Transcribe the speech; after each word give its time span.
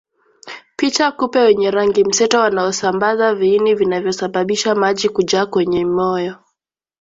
Picha 0.77 1.11
Kupe 1.11 1.39
wenye 1.39 1.71
rangi 1.71 2.03
mseto 2.03 2.39
wanaosambaza 2.39 3.35
viini 3.35 3.75
vinavyosababisha 3.75 4.75
maji 4.75 5.09
kujaa 5.09 5.45
kwenye 5.45 5.85
moyo 5.85 6.35